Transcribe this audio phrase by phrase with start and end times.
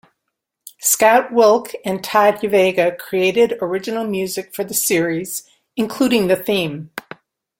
[0.79, 6.89] Scott Wilk and Todd Yvega created original music for the series, including the theme.